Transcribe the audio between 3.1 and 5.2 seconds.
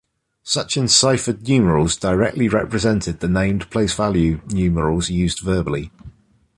the named place-value numerals